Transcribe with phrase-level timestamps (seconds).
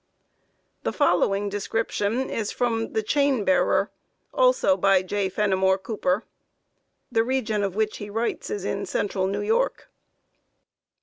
[0.81, 3.89] The following description is from "The Chainbearer,"
[4.33, 5.29] also by J.
[5.29, 6.23] Fenimore Cooper.
[7.11, 9.91] The region of which he writes is in Central New York.